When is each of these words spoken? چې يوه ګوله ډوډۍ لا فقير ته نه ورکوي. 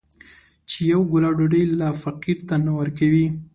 چې 0.69 0.77
يوه 0.91 1.05
ګوله 1.11 1.29
ډوډۍ 1.37 1.63
لا 1.79 1.89
فقير 2.03 2.37
ته 2.47 2.55
نه 2.65 2.71
ورکوي. 2.79 3.27